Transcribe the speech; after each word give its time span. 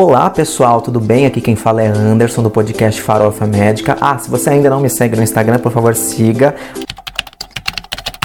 Olá 0.00 0.30
pessoal, 0.30 0.80
tudo 0.80 1.00
bem? 1.00 1.26
Aqui 1.26 1.40
quem 1.40 1.56
fala 1.56 1.82
é 1.82 1.88
Anderson 1.88 2.40
do 2.40 2.48
podcast 2.48 3.02
Farofa 3.02 3.48
Médica. 3.48 3.96
Ah, 4.00 4.16
se 4.16 4.30
você 4.30 4.50
ainda 4.50 4.70
não 4.70 4.78
me 4.78 4.88
segue 4.88 5.16
no 5.16 5.24
Instagram, 5.24 5.58
por 5.58 5.72
favor 5.72 5.92
siga 5.96 6.54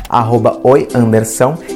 arroba 0.07 0.59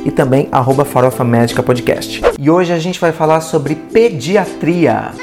e 0.05 0.11
também 0.11 0.49
arroba 0.51 0.85
farofa 0.85 1.23
médica 1.23 1.63
podcast. 1.63 2.21
E 2.37 2.47
hoje 2.47 2.71
a 2.71 2.77
gente 2.77 2.99
vai 2.99 3.11
falar 3.11 3.41
sobre 3.41 3.73
pediatria. 3.73 5.13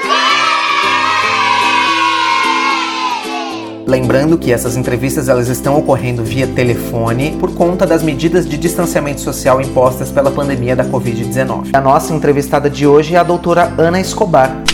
Lembrando 3.94 4.36
que 4.36 4.52
essas 4.52 4.76
entrevistas 4.76 5.28
elas 5.28 5.46
estão 5.46 5.78
ocorrendo 5.78 6.24
via 6.24 6.48
telefone 6.48 7.36
por 7.38 7.54
conta 7.54 7.86
das 7.86 8.02
medidas 8.02 8.44
de 8.44 8.58
distanciamento 8.58 9.20
social 9.20 9.60
impostas 9.60 10.10
pela 10.10 10.32
pandemia 10.32 10.74
da 10.74 10.84
Covid-19. 10.84 11.68
A 11.72 11.80
nossa 11.80 12.12
entrevistada 12.12 12.68
de 12.68 12.88
hoje 12.88 13.14
é 13.14 13.18
a 13.18 13.22
doutora 13.22 13.72
Ana 13.78 14.00
Escobar. 14.00 14.64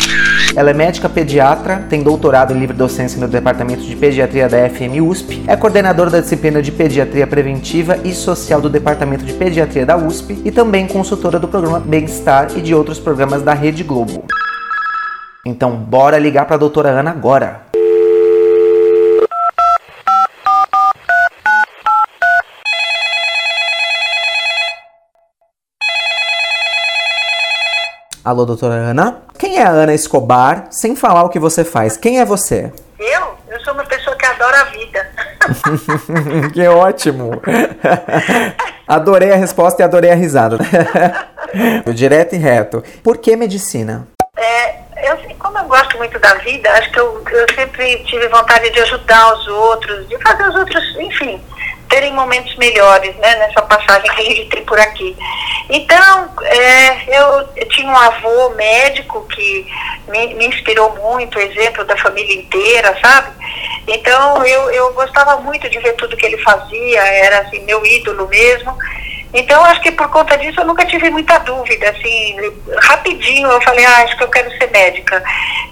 Ela 0.56 0.70
é 0.70 0.72
médica 0.72 1.06
pediatra, 1.06 1.84
tem 1.86 2.02
doutorado 2.02 2.54
em 2.54 2.59
livre 2.59 2.74
docência 2.74 3.20
no 3.20 3.28
Departamento 3.28 3.82
de 3.82 3.95
Pediatria 3.95 4.48
da 4.48 4.56
FM 4.70 5.02
USP, 5.06 5.45
é 5.46 5.54
coordenadora 5.54 6.09
da 6.09 6.20
disciplina 6.20 6.62
de 6.62 6.73
Pediatria 6.73 7.26
Preventiva 7.26 7.98
e 8.02 8.14
Social 8.14 8.59
do 8.59 8.70
Departamento 8.70 9.26
de 9.26 9.34
Pediatria 9.34 9.84
da 9.84 9.98
USP 9.98 10.40
e 10.46 10.50
também 10.50 10.87
consultora 10.87 11.38
do 11.38 11.46
programa 11.46 11.78
Bem-Estar 11.78 12.56
e 12.56 12.62
de 12.62 12.74
outros 12.74 12.98
programas 12.98 13.42
da 13.42 13.52
Rede 13.52 13.84
Globo. 13.84 14.24
Então, 15.45 15.73
bora 15.76 16.18
ligar 16.18 16.46
para 16.46 16.56
a 16.56 16.59
doutora 16.59 16.88
Ana 16.88 17.10
agora. 17.10 17.70
Alô, 28.30 28.46
doutora 28.46 28.74
Ana? 28.74 29.23
Quem 29.36 29.59
é 29.59 29.64
a 29.64 29.70
Ana 29.70 29.92
Escobar, 29.92 30.68
sem 30.70 30.95
falar 30.95 31.24
o 31.24 31.28
que 31.28 31.38
você 31.40 31.64
faz? 31.64 31.96
Quem 31.96 32.20
é 32.20 32.24
você? 32.24 32.72
Eu? 32.96 33.34
Eu 33.48 33.60
sou 33.64 33.74
uma 33.74 33.84
pessoa 33.84 34.14
que 34.14 34.24
adora 34.24 34.60
a 34.60 34.64
vida. 34.66 35.10
que 36.54 36.64
ótimo! 36.68 37.32
Adorei 38.87 39.32
a 39.32 39.34
resposta 39.34 39.82
e 39.82 39.84
adorei 39.84 40.12
a 40.12 40.14
risada. 40.14 40.59
Direto 41.92 42.37
e 42.37 42.38
reto. 42.38 42.84
Por 43.02 43.18
que 43.18 43.34
medicina? 43.34 44.06
É, 44.37 44.76
eu, 45.10 45.18
como 45.37 45.59
eu 45.59 45.65
gosto 45.65 45.98
muito 45.98 46.16
da 46.20 46.34
vida, 46.34 46.70
acho 46.74 46.92
que 46.92 47.00
eu, 47.00 47.24
eu 47.32 47.46
sempre 47.56 48.04
tive 48.04 48.28
vontade 48.28 48.70
de 48.70 48.78
ajudar 48.78 49.34
os 49.34 49.48
outros, 49.48 50.09
de 50.09 50.16
fazer 50.22 50.48
os 50.50 50.54
outros, 50.54 50.96
enfim, 51.00 51.42
terem 51.88 52.15
momentos 52.15 52.56
melhores, 52.59 53.12
né, 53.16 53.34
nessa 53.40 53.60
passagem 53.62 54.09
que 54.09 54.20
a 54.20 54.24
gente 54.24 54.48
tem 54.50 54.65
por 54.65 54.78
aqui. 54.78 55.16
Então, 55.73 56.29
é, 56.43 57.16
eu, 57.16 57.49
eu, 57.54 57.68
tinha 57.68 57.87
um 57.87 57.96
avô 57.96 58.51
médico 58.51 59.24
que 59.29 59.66
me, 60.09 60.35
me, 60.35 60.49
inspirou 60.49 60.93
muito, 60.96 61.38
exemplo 61.38 61.85
da 61.85 61.96
família 61.96 62.35
inteira, 62.35 62.99
sabe? 63.01 63.30
Então, 63.87 64.44
eu, 64.44 64.69
eu 64.72 64.93
gostava 64.94 65.41
muito 65.41 65.71
de 65.71 65.78
ver 65.78 65.93
tudo 65.93 66.16
que 66.16 66.27
ele 66.27 66.38
fazia, 66.38 67.00
era 67.00 67.43
assim, 67.43 67.60
meu 67.60 67.87
ídolo 67.87 68.27
mesmo. 68.27 68.77
Então, 69.32 69.64
acho 69.64 69.81
que 69.81 69.92
por 69.92 70.09
conta 70.09 70.36
disso 70.36 70.60
eu 70.60 70.66
nunca 70.66 70.84
tive 70.86 71.09
muita 71.10 71.38
dúvida, 71.38 71.91
assim, 71.91 72.36
rapidinho 72.78 73.48
eu 73.48 73.60
falei, 73.62 73.84
ah, 73.84 74.03
acho 74.03 74.16
que 74.16 74.25
eu 74.25 74.28
quero 74.28 74.50
ser 74.59 74.70
médica. 74.70 75.22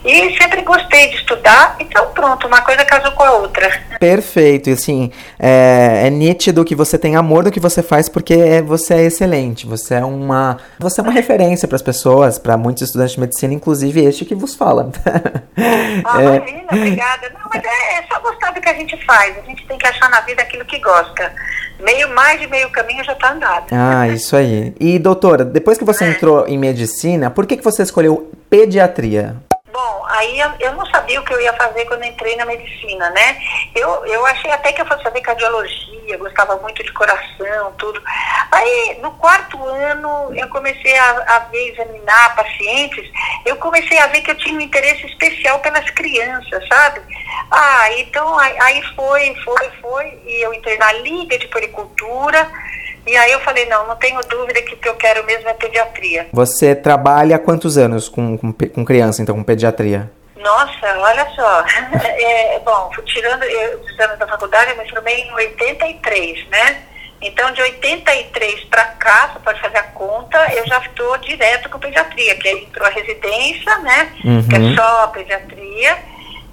E 0.05 0.37
sempre 0.39 0.62
gostei 0.62 1.09
de 1.09 1.17
estudar, 1.17 1.77
então 1.81 2.11
pronto, 2.12 2.47
uma 2.47 2.61
coisa 2.61 2.84
casou 2.84 3.11
com 3.12 3.25
a 3.25 3.33
outra. 3.33 3.69
Perfeito, 3.98 4.70
e 4.70 4.75
assim, 4.75 5.12
é, 5.39 6.03
é 6.06 6.11
nítido 6.11 6.65
que 6.65 6.75
você 6.75 6.97
tem 6.97 7.17
amor 7.17 7.45
do 7.45 7.50
que 7.50 7.59
você 7.59 7.83
faz 7.83 8.09
porque 8.09 8.34
é, 8.34 8.62
você 8.62 8.95
é 8.95 9.03
excelente, 9.03 9.67
você 9.67 9.95
é 9.95 10.05
uma, 10.05 10.59
você 10.78 11.00
é 11.00 11.05
uma 11.05 11.12
referência 11.12 11.67
para 11.67 11.77
as 11.77 11.83
pessoas, 11.83 12.39
para 12.39 12.56
muitos 12.56 12.84
estudantes 12.84 13.15
de 13.15 13.20
medicina, 13.20 13.53
inclusive 13.53 14.05
este 14.05 14.25
que 14.25 14.34
vos 14.34 14.55
fala. 14.55 14.91
Ah, 16.04 16.22
é... 16.22 16.37
imagina, 16.37 16.66
obrigada. 16.71 17.31
Não, 17.31 17.50
mas 17.53 17.65
é, 17.65 17.99
é 17.99 18.04
só 18.09 18.21
gostar 18.21 18.53
do 18.53 18.60
que 18.60 18.69
a 18.69 18.75
gente 18.75 18.97
faz, 19.04 19.37
a 19.37 19.41
gente 19.43 19.66
tem 19.66 19.77
que 19.77 19.87
achar 19.87 20.09
na 20.09 20.21
vida 20.21 20.41
aquilo 20.43 20.65
que 20.65 20.78
gosta 20.78 21.33
meio 21.81 22.15
mais 22.15 22.41
de 22.41 22.47
meio 22.47 22.71
caminho 22.71 23.05
já 23.05 23.12
está 23.12 23.33
andado. 23.33 23.66
Ah, 23.71 24.09
isso 24.12 24.37
aí. 24.37 24.75
E 24.78 24.99
doutora, 24.99 25.44
depois 25.44 25.78
que 25.78 25.84
você 25.84 26.05
é. 26.05 26.11
entrou 26.11 26.47
em 26.47 26.59
medicina, 26.59 27.31
por 27.31 27.47
que, 27.47 27.56
que 27.56 27.65
você 27.65 27.83
escolheu 27.83 28.31
pediatria? 28.50 29.37
Bom, 29.71 30.05
aí 30.09 30.41
eu, 30.41 30.51
eu, 30.61 30.73
não 30.73 30.87
sabia 30.87 31.21
o 31.21 31.25
que 31.25 31.33
eu 31.33 31.41
ia 31.41 31.53
fazer 31.53 31.84
quando 31.84 32.03
entrei 32.05 32.37
na 32.37 32.47
medicina, 32.47 33.11
né? 33.11 33.39
Eu, 33.75 34.06
eu 34.06 34.25
achei 34.25 34.51
até 34.51 34.73
que 34.73 34.81
eu 34.81 34.87
fosse 34.87 35.03
fazer 35.03 35.21
cardiologia, 35.21 36.17
gostava 36.17 36.56
muito 36.56 36.83
de 36.83 36.93
coração, 36.93 37.75
tudo. 37.77 38.03
Aí, 38.51 38.99
no 39.03 39.11
quarto 39.12 39.62
ano, 39.62 40.34
eu 40.34 40.49
comecei 40.49 40.97
a, 40.97 41.37
a 41.37 41.39
ver, 41.51 41.73
examinar 41.73 42.34
pacientes, 42.34 43.11
eu 43.45 43.57
comecei 43.57 43.99
a 43.99 44.07
ver 44.07 44.23
que 44.23 44.31
eu 44.31 44.39
tinha 44.39 44.57
um 44.57 44.62
interesse 44.62 45.05
especial 45.07 45.59
pelas 45.59 45.89
crianças, 45.91 46.67
sabe? 46.67 47.03
Ah, 47.51 47.93
então 47.99 48.39
aí, 48.39 48.57
aí 48.61 48.83
foi, 48.95 49.34
foi, 49.45 49.71
foi, 49.83 50.23
e 50.25 50.41
eu 50.45 50.55
entrei 50.55 50.78
na 50.78 50.93
Liga 50.93 51.39
de 51.39 51.47
Pericultura, 51.49 52.51
e 53.06 53.16
aí 53.16 53.32
eu 53.32 53.41
falei, 53.41 53.66
não, 53.66 53.86
não 53.86 53.97
tenho 53.97 54.20
dúvida 54.28 54.60
que 54.62 54.75
o 54.75 54.76
que 54.76 54.88
eu 54.88 54.94
quero 54.94 55.25
mesmo 55.25 55.48
é 55.48 55.54
pediatria. 55.54 56.28
Você 56.32 56.75
trabalha 56.75 57.36
há 57.36 57.38
quantos 57.38 57.78
anos 57.78 58.09
com, 58.09 58.36
com, 58.36 58.53
com 58.53 58.84
criança, 58.84 59.22
então, 59.22 59.34
com 59.34 59.42
pediatria? 59.42 60.10
Nossa, 60.36 60.98
olha 60.98 61.28
só. 61.34 61.64
É, 62.20 62.59
bom, 62.64 62.91
tirando 63.06 63.42
os 63.42 64.00
anos 64.00 64.19
da 64.19 64.26
faculdade, 64.26 64.70
eu 64.70 64.76
me 64.76 64.91
formei 64.91 65.20
em 65.20 65.32
83, 65.32 66.48
né? 66.48 66.82
Então, 67.20 67.50
de 67.53 67.60
83 67.62 68.64
para 68.64 68.84
cá, 68.84 69.30
você 69.32 69.38
pode 69.41 69.60
fazer 69.60 69.78
a 69.78 69.82
conta, 69.84 70.38
eu 70.54 70.66
já 70.66 70.78
estou 70.78 71.16
direto 71.19 71.69
com 71.69 71.78
pediatria, 71.78 72.36
que 72.36 72.48
aí 72.48 72.65
entrou 72.65 72.86
a 72.86 72.91
residência, 72.91 73.78
né? 73.78 74.12
Uhum. 74.25 74.48
Que 74.48 74.56
é 74.56 74.76
só 74.76 75.04
a 75.04 75.09
pediatria. 75.09 75.98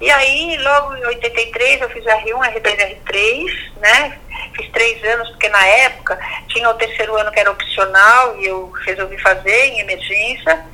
E 0.00 0.10
aí, 0.10 0.58
logo 0.58 0.94
em 0.96 1.06
83, 1.06 1.80
eu 1.80 1.88
fiz 1.88 2.04
R1, 2.04 2.54
R2, 2.54 3.00
R3, 3.04 3.72
né? 3.80 4.18
Fiz 4.54 4.68
três 4.70 5.02
anos, 5.04 5.30
porque 5.30 5.48
na 5.48 5.66
época 5.66 6.18
tinha 6.48 6.68
o 6.68 6.74
terceiro 6.74 7.16
ano 7.16 7.32
que 7.32 7.40
era 7.40 7.50
opcional 7.50 8.36
e 8.38 8.46
eu 8.46 8.70
resolvi 8.84 9.18
fazer 9.18 9.66
em 9.66 9.80
emergência. 9.80 10.64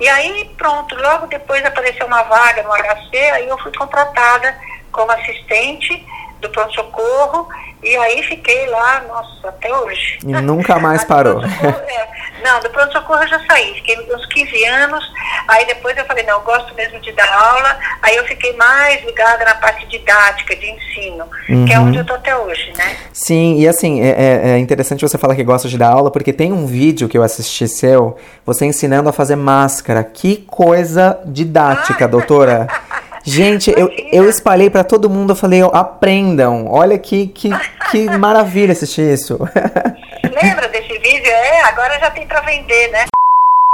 E 0.00 0.08
aí, 0.08 0.50
pronto, 0.56 0.96
logo 0.96 1.26
depois 1.26 1.64
apareceu 1.64 2.06
uma 2.06 2.22
vaga 2.22 2.62
no 2.62 2.70
HC, 2.70 3.16
aí 3.16 3.48
eu 3.48 3.58
fui 3.58 3.72
contratada 3.72 4.58
como 4.90 5.12
assistente 5.12 6.04
do 6.42 6.50
pronto-socorro 6.50 7.48
e 7.82 7.96
aí 7.96 8.22
fiquei 8.22 8.66
lá, 8.68 9.02
nossa, 9.08 9.48
até 9.48 9.74
hoje. 9.74 10.18
E 10.22 10.32
nunca 10.40 10.78
mais 10.78 11.02
parou. 11.06 11.42
É, 11.42 12.08
não, 12.44 12.60
do 12.60 12.70
pronto-socorro 12.70 13.22
eu 13.22 13.28
já 13.28 13.40
saí, 13.46 13.74
fiquei 13.74 13.98
uns 14.14 14.26
15 14.26 14.64
anos, 14.66 15.04
aí 15.48 15.66
depois 15.66 15.96
eu 15.96 16.04
falei, 16.04 16.24
não, 16.24 16.34
eu 16.34 16.40
gosto 16.42 16.74
mesmo 16.74 17.00
de 17.00 17.10
dar 17.12 17.32
aula, 17.32 17.78
aí 18.02 18.16
eu 18.16 18.24
fiquei 18.24 18.52
mais 18.56 19.04
ligada 19.04 19.44
na 19.44 19.54
parte 19.56 19.86
didática, 19.86 20.54
de 20.54 20.70
ensino, 20.70 21.24
uhum. 21.48 21.64
que 21.64 21.72
é 21.72 21.80
onde 21.80 21.98
eu 21.98 22.04
tô 22.04 22.14
até 22.14 22.36
hoje, 22.36 22.72
né? 22.76 22.96
Sim, 23.12 23.58
e 23.58 23.66
assim, 23.66 24.00
é, 24.00 24.10
é, 24.10 24.48
é 24.50 24.58
interessante 24.58 25.02
você 25.02 25.18
falar 25.18 25.34
que 25.34 25.44
gosta 25.44 25.68
de 25.68 25.76
dar 25.76 25.90
aula, 25.90 26.10
porque 26.10 26.32
tem 26.32 26.52
um 26.52 26.66
vídeo 26.66 27.08
que 27.08 27.18
eu 27.18 27.22
assisti 27.22 27.66
seu, 27.66 28.16
você 28.44 28.64
ensinando 28.64 29.08
a 29.08 29.12
fazer 29.12 29.36
máscara. 29.36 30.02
Que 30.02 30.36
coisa 30.36 31.18
didática, 31.24 32.04
ah. 32.04 32.08
doutora! 32.08 32.66
Gente, 33.24 33.72
eu, 33.76 33.88
eu 34.10 34.28
espalhei 34.28 34.68
para 34.68 34.82
todo 34.82 35.08
mundo, 35.08 35.30
eu 35.30 35.36
falei, 35.36 35.62
aprendam. 35.72 36.66
Olha 36.68 36.98
que, 36.98 37.28
que, 37.28 37.50
que 37.90 38.10
maravilha 38.18 38.72
assistir 38.72 39.12
isso. 39.12 39.38
Lembra 40.42 40.68
desse 40.68 40.98
vídeo? 40.98 41.30
É, 41.30 41.62
agora 41.62 41.98
já 42.00 42.10
tem 42.10 42.26
para 42.26 42.40
vender, 42.40 42.90
né? 42.90 43.04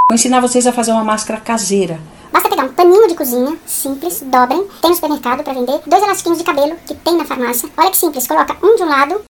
Vou 0.09 0.15
ensinar 0.15 0.39
vocês 0.39 0.65
a 0.65 0.71
fazer 0.71 0.91
uma 0.91 1.03
máscara 1.03 1.39
caseira. 1.39 1.99
Basta 2.31 2.49
pegar 2.49 2.63
um 2.63 2.73
paninho 2.73 3.07
de 3.07 3.15
cozinha, 3.15 3.57
simples, 3.65 4.21
dobrem, 4.21 4.67
tem 4.81 4.89
no 4.91 4.95
supermercado 4.95 5.43
para 5.43 5.53
vender, 5.53 5.81
dois 5.85 6.03
elastiquinhos 6.03 6.37
de 6.37 6.43
cabelo 6.43 6.75
que 6.85 6.93
tem 6.93 7.17
na 7.17 7.25
farmácia. 7.25 7.67
Olha 7.75 7.89
que 7.89 7.97
simples, 7.97 8.27
coloca 8.27 8.55
um 8.61 8.75
de 8.75 8.83
um 8.83 8.89
lado, 8.89 9.21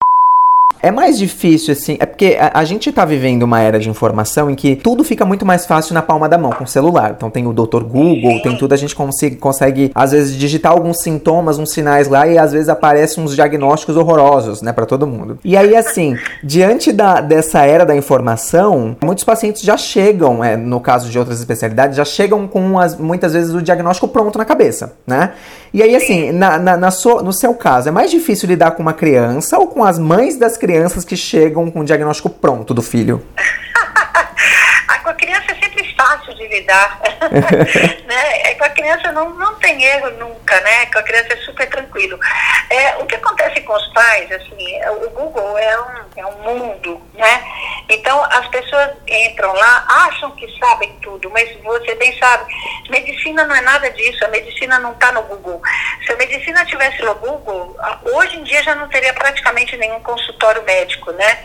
é 0.82 0.92
mais 0.92 1.18
difícil, 1.18 1.74
assim, 1.74 1.98
é 2.00 2.06
porque 2.06 2.38
a, 2.40 2.60
a, 2.60 2.64
gente 2.64 2.92
tá 2.92 3.04
vivendo 3.04 3.44
uma 3.44 3.60
era 3.60 3.80
de 3.80 3.90
informação 3.90 4.50
em 4.50 4.56
que 4.56 4.76
tudo 4.76 5.04
fica 5.04 5.26
muito 5.26 5.46
mais 5.46 5.66
fácil 5.66 5.94
na 5.94 6.02
palma 6.02 6.30
da 6.30 6.38
mão, 6.38 6.52
com 6.52 6.64
o 6.64 6.68
celular. 6.68 7.14
Então 7.16 7.30
tem 7.30 7.46
o 7.46 7.54
Dr. 7.54 7.84
Google, 7.84 8.42
tem 8.42 8.58
tudo, 8.58 8.74
a 8.74 8.78
gente 8.78 8.96
consegue, 8.96 9.36
consegue, 9.36 9.92
às 9.94 10.12
vezes, 10.12 10.36
digitar 10.36 10.72
alguns 10.72 11.02
sintomas, 11.02 11.60
uns 11.60 11.72
sinais 11.72 12.08
lá 12.08 12.26
e 12.28 12.38
às 12.38 12.54
vezes 12.54 12.70
aparecem 12.70 13.24
uns 13.24 13.36
diagnósticos 13.36 13.98
horrorosos, 13.98 14.62
né, 14.62 14.72
para 14.72 14.86
todo 14.86 15.06
mundo. 15.06 15.38
E 15.44 15.58
aí, 15.58 15.76
assim, 15.76 16.18
diante 16.44 16.94
da, 16.94 17.20
dessa 17.20 17.66
era 17.66 17.86
da 17.86 17.96
informação, 17.96 18.96
muitos 19.04 19.24
pacientes 19.24 19.62
já 19.62 19.75
chegam, 19.75 20.44
é, 20.44 20.56
no 20.56 20.80
caso 20.80 21.10
de 21.10 21.20
outras 21.20 21.40
especialidades, 21.40 21.98
já 21.98 22.06
chegam 22.06 22.48
com 22.48 22.80
as, 22.80 22.98
muitas 22.98 23.34
vezes 23.34 23.54
o 23.54 23.62
diagnóstico 23.62 24.08
pronto 24.08 24.38
na 24.38 24.46
cabeça, 24.46 24.94
né? 25.06 25.34
E 25.74 25.84
aí, 25.84 25.96
assim, 25.96 26.32
na, 26.32 26.58
na, 26.58 26.78
na 26.78 26.90
so, 26.90 27.22
no 27.22 27.34
seu 27.34 27.54
caso, 27.54 27.90
é 27.90 27.92
mais 27.92 28.10
difícil 28.10 28.48
lidar 28.48 28.72
com 28.72 28.82
uma 28.82 28.94
criança 28.94 29.60
ou 29.60 29.68
com 29.68 29.84
as 29.84 30.00
mães 30.00 30.38
das 30.38 30.58
crianças 30.58 30.69
que 31.06 31.18
chegam 31.18 31.69
com 31.71 31.80
o 31.80 31.86
diagnóstico 31.86 32.30
pronto 32.30 32.74
do 32.74 32.81
filho? 32.81 33.25
com 35.04 35.10
a 35.10 35.13
criança 35.13 35.51
é 35.51 35.56
sempre 35.56 35.95
fácil 35.95 36.33
de 36.36 36.48
lidar. 36.48 37.00
né? 38.06 38.42
É, 38.44 38.56
com 38.56 38.66
a 38.66 38.69
criança 38.69 39.12
não, 39.12 39.31
não 39.31 39.56
tem 39.56 39.83
erro 39.83 40.12
nunca, 40.12 40.60
né? 40.62 40.86
Com 40.88 41.00
a 41.00 41.04
criança 41.04 41.33
é 41.33 41.38
super 41.38 41.68
tranquilo. 41.68 42.19
É, 42.69 42.95
o 42.98 43.06
que 43.06 43.16
acontece 43.16 43.62
com 43.62 43.74
os 43.74 43.88
pais, 43.88 44.31
assim, 44.31 44.75
é, 44.75 44.92
o 44.92 45.10
Google 45.10 45.57
é 45.57 45.81
um, 45.81 45.95
é 46.18 46.25
um 46.25 46.42
mundo, 46.44 47.01
né? 47.15 47.44
Então, 47.89 48.24
as 48.25 48.48
pessoas 48.50 48.92
entram 49.07 49.51
lá, 49.54 49.86
acham 50.07 50.31
que 50.31 50.48
sabem 50.60 50.95
tudo, 51.01 51.30
mas 51.31 51.50
você 51.63 51.95
bem 51.95 52.18
sabe, 52.19 52.45
medicina 52.89 53.45
não 53.45 53.56
é 53.56 53.62
nada 53.62 53.89
disso, 53.89 54.24
a 54.24 54.27
medicina 54.27 54.77
não 54.80 54.92
está 54.92 55.12
no 55.12 55.24
Google. 55.24 55.62
Se 56.10 56.14
a 56.14 56.18
medicina 56.18 56.66
tivesse 56.66 57.04
no 57.04 57.14
Google, 57.14 57.78
hoje 58.16 58.38
em 58.38 58.44
dia 58.44 58.64
já 58.64 58.74
não 58.74 58.90
teria 58.90 59.14
praticamente 59.14 59.78
nenhum 59.78 60.00
consultório 60.00 60.64
médico, 60.64 61.12
né? 61.12 61.38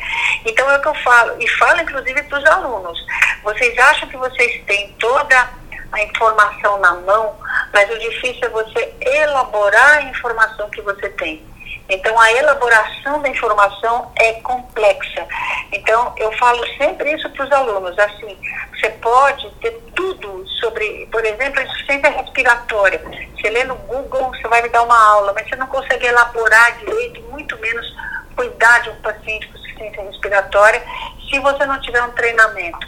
Então, 0.42 0.70
é 0.70 0.78
o 0.78 0.80
que 0.80 0.88
eu 0.88 0.94
falo, 0.94 1.36
e 1.38 1.46
falo 1.58 1.82
inclusive 1.82 2.22
para 2.22 2.38
os 2.38 2.46
alunos. 2.46 2.98
Vocês 3.42 3.78
acham 3.78 4.08
que 4.08 4.16
vocês 4.16 4.64
têm 4.64 4.90
toda 4.98 5.50
a 5.92 6.02
informação 6.02 6.78
na 6.78 6.94
mão, 6.94 7.36
mas 7.74 7.90
o 7.90 7.98
difícil 7.98 8.42
é 8.44 8.48
você 8.48 8.94
elaborar 9.02 9.98
a 9.98 10.02
informação 10.04 10.70
que 10.70 10.80
você 10.80 11.10
tem. 11.10 11.44
Então, 11.88 12.18
a 12.18 12.32
elaboração 12.32 13.20
da 13.20 13.28
informação 13.28 14.10
é 14.16 14.34
complexa. 14.34 15.26
Então, 15.72 16.14
eu 16.16 16.32
falo 16.38 16.64
sempre 16.78 17.12
isso 17.12 17.28
para 17.30 17.44
os 17.44 17.52
alunos, 17.52 17.98
assim, 17.98 18.38
você 18.74 18.88
pode 18.90 19.50
ter 19.60 19.72
tudo 19.94 20.46
sobre, 20.60 21.06
por 21.12 21.24
exemplo, 21.24 21.60
insuficiência 21.60 22.10
respiratória. 22.10 23.02
Você 23.36 23.50
lê 23.50 23.64
no 23.64 23.76
Google, 23.76 24.30
você 24.30 24.48
vai 24.48 24.62
me 24.62 24.68
dar 24.70 24.82
uma 24.82 24.98
aula, 25.12 25.32
mas 25.34 25.48
você 25.48 25.56
não 25.56 25.66
consegue 25.66 26.06
elaborar 26.06 26.78
direito, 26.78 27.20
muito 27.30 27.58
menos 27.58 27.86
cuidar 28.34 28.80
de 28.80 28.90
um 28.90 28.96
paciente 28.96 29.46
com 29.48 29.58
insuficiência 29.58 30.02
respiratória, 30.02 30.82
se 31.30 31.38
você 31.38 31.66
não 31.66 31.80
tiver 31.80 32.02
um 32.02 32.10
treinamento. 32.12 32.86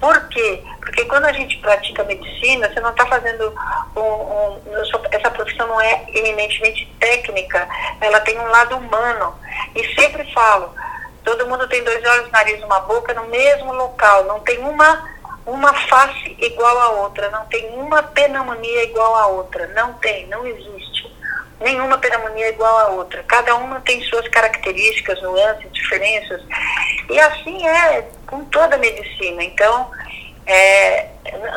Por 0.00 0.28
quê? 0.28 0.62
Porque 0.88 1.04
quando 1.04 1.26
a 1.26 1.32
gente 1.32 1.58
pratica 1.58 2.02
medicina, 2.04 2.72
você 2.72 2.80
não 2.80 2.90
está 2.90 3.04
fazendo 3.04 3.54
um, 3.94 4.00
um, 4.00 4.60
essa 5.10 5.30
profissão 5.30 5.66
não 5.66 5.78
é 5.78 6.06
eminentemente 6.14 6.90
técnica, 6.98 7.68
ela 8.00 8.20
tem 8.20 8.38
um 8.38 8.46
lado 8.46 8.76
humano. 8.78 9.34
E 9.74 9.94
sempre 9.94 10.32
falo, 10.32 10.74
todo 11.22 11.46
mundo 11.46 11.68
tem 11.68 11.84
dois 11.84 12.02
olhos, 12.06 12.30
nariz, 12.30 12.62
uma 12.62 12.80
boca 12.80 13.12
no 13.12 13.26
mesmo 13.26 13.72
local, 13.74 14.24
não 14.24 14.40
tem 14.40 14.58
uma 14.60 15.18
uma 15.44 15.72
face 15.72 16.36
igual 16.38 16.78
a 16.78 16.88
outra, 16.90 17.30
não 17.30 17.46
tem 17.46 17.70
uma 17.70 18.02
pneumonia 18.02 18.84
igual 18.84 19.14
a 19.14 19.26
outra, 19.28 19.66
não 19.68 19.94
tem, 19.94 20.26
não 20.26 20.46
existe. 20.46 21.10
Nenhuma 21.58 21.96
pneumonia 21.96 22.50
igual 22.50 22.78
a 22.78 22.88
outra. 22.88 23.24
Cada 23.26 23.56
uma 23.56 23.80
tem 23.80 24.02
suas 24.02 24.28
características, 24.28 25.22
nuances, 25.22 25.72
diferenças. 25.72 26.42
E 27.08 27.18
assim 27.18 27.66
é 27.66 28.06
com 28.26 28.44
toda 28.44 28.76
a 28.76 28.78
medicina. 28.78 29.42
Então, 29.42 29.90
é, 30.48 31.06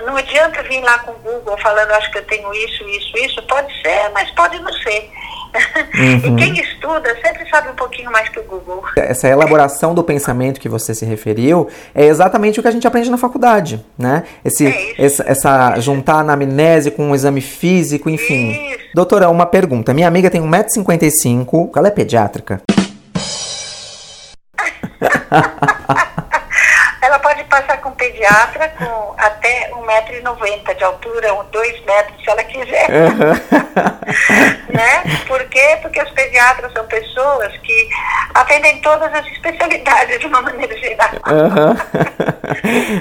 não 0.06 0.18
adianta 0.18 0.62
vir 0.64 0.82
lá 0.82 1.00
com 1.00 1.12
o 1.12 1.16
Google 1.16 1.58
falando, 1.60 1.92
acho 1.92 2.12
que 2.12 2.18
eu 2.18 2.26
tenho 2.26 2.54
isso, 2.54 2.84
isso, 2.90 3.18
isso. 3.18 3.42
Pode 3.44 3.72
ser, 3.82 4.10
mas 4.14 4.30
pode 4.32 4.60
não 4.60 4.74
ser. 4.74 5.10
Uhum. 5.94 6.38
E 6.38 6.46
quem 6.46 6.60
estuda 6.62 7.14
sempre 7.22 7.48
sabe 7.50 7.68
um 7.68 7.76
pouquinho 7.76 8.10
mais 8.10 8.30
que 8.30 8.40
o 8.40 8.44
Google. 8.44 8.82
Essa 8.96 9.28
elaboração 9.28 9.94
do 9.94 10.02
pensamento 10.02 10.62
que 10.62 10.70
você 10.70 10.96
se 10.96 11.04
referiu 11.04 11.68
é 11.94 12.06
exatamente 12.06 12.58
o 12.58 12.64
que 12.64 12.70
a 12.70 12.72
gente 12.72 12.88
aprende 12.88 13.12
na 13.12 13.18
faculdade, 13.18 13.86
né? 13.98 14.24
Esse, 14.46 14.68
é 14.68 14.96
essa, 14.98 15.24
essa 15.28 15.80
juntar 15.82 16.16
a 16.16 16.20
anamnese 16.20 16.90
com 16.90 17.10
um 17.10 17.14
exame 17.14 17.42
físico, 17.42 18.10
enfim. 18.10 18.52
Isso. 18.52 18.80
Doutora, 18.96 19.30
uma 19.30 19.46
pergunta. 19.46 19.94
Minha 19.94 20.08
amiga 20.08 20.30
tem 20.30 20.42
1,55m, 20.42 21.72
ela 21.76 21.90
é 21.90 21.92
pediátrica? 21.92 22.62
passar 27.52 27.82
com 27.82 27.92
pediatra 27.92 28.70
com 28.70 29.14
até 29.18 29.70
1,90m 29.72 30.74
de 30.74 30.84
altura, 30.86 31.28
2 31.52 31.86
metros, 31.86 32.24
se 32.24 32.30
ela 32.30 32.44
quiser. 32.46 32.88
né? 34.74 35.04
Por 35.28 35.44
quê? 35.50 35.78
Porque 35.82 36.02
os 36.02 36.10
pediatras 36.12 36.72
são 36.72 36.86
pessoas 36.86 37.56
que 37.58 37.90
atendem 38.34 38.80
todas 38.82 39.14
as 39.14 39.28
especialidades 39.28 40.20
de 40.20 40.28
uma 40.28 40.42
maneira 40.42 40.76
geral. 40.78 41.10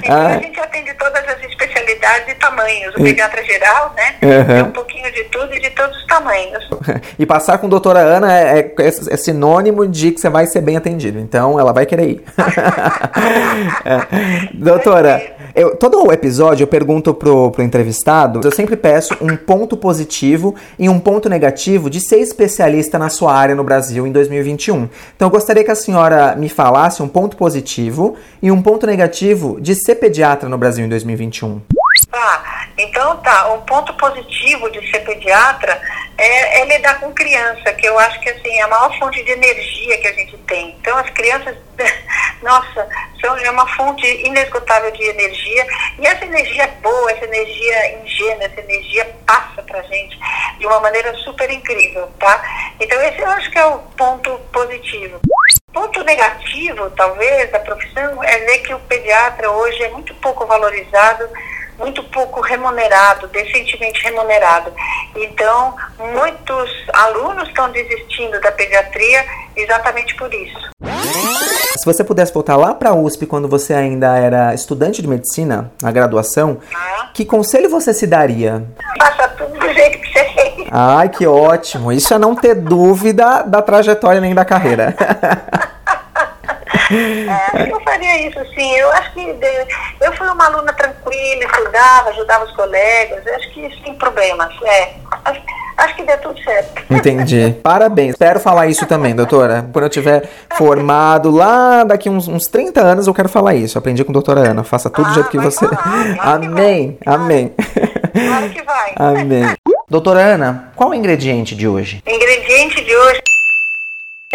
então 0.03 0.17
ah. 0.17 0.27
a 0.27 0.39
gente 0.39 0.59
atende 0.59 0.93
todas 0.95 1.25
as 1.29 1.41
especialidades 1.43 2.27
e 2.27 2.35
tamanhos. 2.35 2.93
O 2.95 3.03
pediatra 3.03 3.41
geral, 3.45 3.93
né? 3.95 4.17
É 4.59 4.63
um 4.63 4.71
pouquinho 4.71 5.09
de 5.13 5.23
tudo 5.25 5.55
e 5.55 5.61
de 5.61 5.69
todos 5.69 5.95
os 5.95 6.00
tamanhos. 6.11 6.69
E 7.17 7.25
passar 7.25 7.57
com 7.57 7.67
a 7.67 7.69
doutora 7.69 7.99
Ana 7.99 8.33
é, 8.33 8.59
é, 8.59 8.87
é 8.87 9.17
sinônimo 9.17 9.87
de 9.87 10.11
que 10.11 10.19
você 10.19 10.29
vai 10.29 10.47
ser 10.47 10.61
bem 10.61 10.75
atendido. 10.75 11.19
Então 11.19 11.59
ela 11.59 11.71
vai 11.71 11.85
querer 11.85 12.09
ir. 12.09 12.23
é. 13.85 14.49
Doutora, 14.53 15.21
eu, 15.53 15.75
todo 15.75 16.07
o 16.07 16.11
episódio 16.11 16.63
eu 16.63 16.67
pergunto 16.67 17.13
pro, 17.13 17.51
pro 17.51 17.63
entrevistado, 17.63 18.41
eu 18.43 18.51
sempre 18.51 18.75
peço 18.75 19.15
um 19.21 19.35
ponto 19.35 19.77
positivo 19.77 20.55
e 20.79 20.89
um 20.89 20.99
ponto 20.99 21.29
negativo 21.29 21.89
de 21.89 21.99
ser 21.99 22.17
especialista 22.17 22.97
na 22.97 23.09
sua 23.09 23.33
área 23.33 23.55
no 23.55 23.63
Brasil 23.63 24.07
em 24.07 24.11
2021. 24.11 24.89
Então 25.15 25.27
eu 25.27 25.31
gostaria 25.31 25.63
que 25.63 25.71
a 25.71 25.75
senhora 25.75 26.35
me 26.35 26.49
falasse 26.49 27.03
um 27.03 27.07
ponto 27.07 27.37
positivo 27.37 28.15
e 28.41 28.51
um 28.51 28.61
ponto 28.61 28.87
negativo 28.87 29.59
de 29.61 29.75
ser 29.75 29.95
pediatra 29.95 30.49
no 30.49 30.57
Brasil 30.57 30.85
em 30.85 30.89
2021. 30.89 31.61
Tá, 32.09 32.60
então 32.83 33.17
tá, 33.17 33.51
um 33.53 33.61
ponto 33.61 33.93
positivo 33.95 34.69
de 34.71 34.89
ser 34.89 34.99
pediatra 34.99 35.81
é, 36.17 36.61
é, 36.61 36.65
lidar 36.65 36.99
com 36.99 37.13
criança, 37.13 37.73
que 37.73 37.87
eu 37.87 37.97
acho 37.97 38.19
que 38.19 38.29
assim, 38.29 38.59
é 38.59 38.61
a 38.61 38.67
maior 38.67 38.97
fonte 38.99 39.23
de 39.23 39.31
energia 39.31 39.97
que 39.97 40.07
a 40.07 40.13
gente 40.13 40.37
tem. 40.39 40.75
Então 40.79 40.97
as 40.97 41.09
crianças, 41.09 41.55
nossa, 42.43 42.87
são 43.19 43.35
é 43.37 43.49
uma 43.49 43.67
fonte 43.75 44.05
inesgotável 44.25 44.91
de 44.91 45.03
energia, 45.03 45.65
e 45.99 46.05
essa 46.05 46.25
energia 46.25 46.67
boa, 46.81 47.11
essa 47.11 47.25
energia 47.25 48.01
ingênua, 48.03 48.43
essa 48.43 48.59
energia 48.59 49.15
passa 49.25 49.63
pra 49.63 49.81
gente 49.83 50.19
de 50.59 50.67
uma 50.67 50.79
maneira 50.79 51.13
super 51.17 51.49
incrível, 51.49 52.07
tá? 52.19 52.41
Então 52.79 53.01
esse 53.01 53.19
eu 53.19 53.29
acho 53.29 53.49
que 53.49 53.57
é 53.57 53.65
o 53.65 53.79
ponto 53.79 54.37
positivo. 54.53 55.19
Ponto 55.73 56.03
negativo, 56.03 56.89
talvez, 56.91 57.49
da 57.49 57.59
profissão 57.59 58.23
é 58.23 58.37
ver 58.39 58.59
que 58.59 58.73
o 58.73 58.79
pediatra 58.81 59.49
hoje 59.49 59.81
é 59.83 59.89
muito 59.89 60.13
pouco 60.15 60.45
valorizado 60.45 61.29
muito 61.81 62.03
pouco 62.03 62.39
remunerado, 62.39 63.27
decentemente 63.27 64.01
remunerado. 64.03 64.71
Então, 65.15 65.75
muitos 65.97 66.69
alunos 66.93 67.49
estão 67.49 67.69
desistindo 67.71 68.39
da 68.39 68.51
pediatria 68.51 69.25
exatamente 69.55 70.15
por 70.15 70.31
isso. 70.33 70.71
Se 71.77 71.85
você 71.85 72.03
pudesse 72.03 72.31
voltar 72.31 72.55
lá 72.55 72.75
para 72.75 72.91
a 72.91 72.93
USP 72.93 73.25
quando 73.25 73.47
você 73.47 73.73
ainda 73.73 74.15
era 74.15 74.53
estudante 74.53 75.01
de 75.01 75.07
medicina, 75.07 75.71
na 75.81 75.91
graduação, 75.91 76.59
ah. 76.73 77.09
que 77.13 77.25
conselho 77.25 77.69
você 77.69 77.93
se 77.93 78.05
daria? 78.05 78.63
Faça 78.99 79.27
tudo 79.29 79.57
do 79.57 79.73
jeito 79.73 79.99
que 79.99 80.13
você 80.13 80.23
fez. 80.25 80.67
Ai, 80.69 81.09
que 81.09 81.25
ótimo! 81.25 81.91
Isso 81.91 82.13
é 82.13 82.19
não 82.19 82.35
ter 82.35 82.55
dúvida 82.55 83.41
da 83.43 83.61
trajetória 83.61 84.21
nem 84.21 84.35
da 84.35 84.45
carreira. 84.45 84.95
É, 86.95 87.71
eu 87.71 87.79
faria 87.81 88.27
isso, 88.27 88.39
sim. 88.53 88.75
Eu 88.75 88.91
acho 88.93 89.13
que 89.13 89.19
eu 90.01 90.13
fui 90.13 90.27
uma 90.27 90.45
aluna 90.45 90.73
tranquila, 90.73 91.43
estudava, 91.43 92.09
ajudava 92.09 92.45
os 92.45 92.51
colegas. 92.55 93.25
Eu 93.25 93.35
acho 93.35 93.49
que 93.51 93.83
tem 93.83 93.93
problemas. 93.95 94.53
É. 94.63 94.93
Acho, 95.25 95.41
acho 95.77 95.95
que 95.95 96.03
deu 96.03 96.17
tudo 96.19 96.43
certo. 96.43 96.83
Entendi. 96.89 97.55
Parabéns. 97.63 98.11
Espero 98.11 98.39
falar 98.39 98.67
isso 98.67 98.85
também, 98.85 99.15
doutora. 99.15 99.67
Quando 99.71 99.85
eu 99.85 99.89
tiver 99.89 100.29
formado 100.55 101.31
lá 101.31 101.83
daqui 101.83 102.09
uns, 102.09 102.27
uns 102.27 102.43
30 102.43 102.81
anos, 102.81 103.07
eu 103.07 103.13
quero 103.13 103.29
falar 103.29 103.55
isso. 103.55 103.77
Aprendi 103.77 104.03
com 104.03 104.11
a 104.11 104.13
doutora 104.13 104.41
Ana. 104.41 104.63
Faça 104.63 104.89
tudo 104.89 105.07
ah, 105.07 105.09
do 105.09 105.13
jeito 105.15 105.29
que 105.29 105.39
você. 105.39 105.67
Falar, 105.67 106.35
Amém. 106.35 106.97
Amém. 107.05 107.53
Claro 108.13 108.49
que 108.49 108.61
vai. 108.63 108.93
Amém. 108.95 109.55
Doutora 109.91 110.21
Ana, 110.21 110.71
qual 110.73 110.91
o 110.91 110.93
ingrediente 110.93 111.53
de 111.53 111.67
hoje? 111.67 112.01
O 112.07 112.09
ingrediente 112.09 112.81
de 112.81 112.95
hoje 112.95 113.21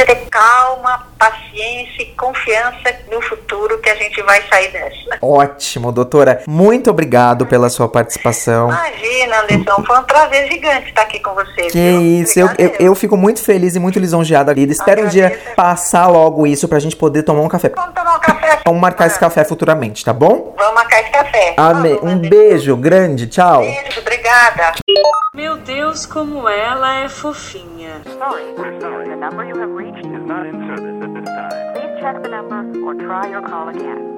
ter 0.05 0.27
calma, 0.31 1.07
paciência 1.19 2.03
e 2.03 2.07
confiança 2.17 2.95
no 3.11 3.21
futuro 3.23 3.79
que 3.79 3.89
a 3.89 3.95
gente 3.95 4.21
vai 4.23 4.43
sair 4.49 4.71
dessa. 4.73 5.19
Ótimo, 5.23 5.91
doutora. 5.91 6.43
Muito 6.47 6.91
obrigado 6.91 7.47
pela 7.47 7.71
sua 7.71 7.89
participação. 7.89 8.69
Imagina, 8.69 9.41
Anderson, 9.43 9.83
foi 9.85 9.99
um 9.99 10.03
prazer 10.03 10.51
gigante 10.51 10.89
estar 10.89 11.03
aqui 11.03 11.21
com 11.21 11.35
você. 11.35 11.63
Que 11.69 11.79
viu? 11.79 12.01
isso, 12.03 12.39
eu, 12.39 12.49
eu, 12.59 12.75
eu, 12.79 12.95
fico 12.95 13.17
muito 13.17 13.43
feliz 13.43 13.75
e 13.75 13.79
muito 13.79 13.99
lisonjeada, 13.99 14.53
Lida. 14.53 14.73
Espero 14.73 15.05
um 15.05 15.09
dia 15.09 15.41
passar 15.57 16.09
logo 16.09 16.47
isso 16.47 16.69
pra 16.69 16.79
gente 16.79 16.97
poder 16.97 17.23
tomar 17.23 17.43
um 17.43 17.49
café. 17.49 17.73
Vamos 17.75 17.95
tomar 17.95 18.17
um 18.17 18.21
café. 18.21 18.59
Vamos 18.67 18.81
marcar 18.81 19.07
esse 19.07 19.19
café 19.19 19.45
futuramente, 19.45 20.05
tá 20.05 20.13
bom? 20.13 20.55
Vamos 20.59 20.75
marcar 20.75 21.01
esse 21.01 21.11
café. 21.11 21.55
Amém. 21.57 21.99
Um 22.03 22.19
beijo 22.19 22.77
grande, 22.77 23.27
tchau. 23.27 23.61
Beijo, 23.61 24.01
obrigada. 24.01 24.75
Meu 25.37 25.59
Deus, 25.59 26.07
como 26.07 26.49
ela 26.49 26.95
é 26.95 27.11
fofinha. 27.11 28.01
Sorry, 28.05 28.57
sorry. 28.81 29.11
The 29.11 29.17
number 29.17 29.45
you 29.45 29.55
have 29.61 29.71
reached 29.71 29.99
is 29.99 30.27
not 30.27 30.47
in 30.47 30.67
service 30.67 30.97
at 31.05 31.13
this 31.13 31.25
time. 31.27 31.73
Please 31.75 32.01
check 32.01 32.23
the 32.23 32.29
number 32.31 32.65
or 32.83 32.95
try 32.95 33.29
your 33.29 33.43
call 33.43 33.69
again. 33.69 34.16